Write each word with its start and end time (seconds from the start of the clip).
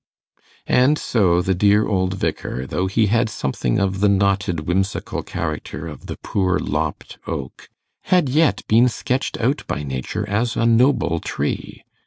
And 0.65 0.97
so 0.97 1.43
the 1.43 1.53
dear 1.53 1.85
old 1.85 2.15
Vicar, 2.15 2.65
though 2.65 2.87
he 2.87 3.05
had 3.05 3.29
something 3.29 3.77
of 3.77 3.99
the 3.99 4.09
knotted 4.09 4.61
whimsical 4.61 5.21
character 5.21 5.85
of 5.87 6.07
the 6.07 6.17
poor 6.23 6.57
lopped 6.57 7.19
oak, 7.27 7.69
had 8.05 8.27
yet 8.27 8.63
been 8.67 8.89
sketched 8.89 9.39
out 9.39 9.61
by 9.67 9.83
nature 9.83 10.27
as 10.27 10.55
a 10.55 10.65
noble 10.65 11.19
tree. 11.19 11.83